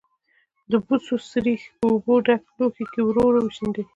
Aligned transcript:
د 0.71 0.73
بوسو 0.85 1.15
سريښ 1.31 1.61
په 1.79 1.85
اوبو 1.91 2.13
ډک 2.27 2.43
لوښي 2.57 2.85
کې 2.91 3.01
ورو 3.03 3.23
ورو 3.25 3.39
وشیندئ. 3.43 3.83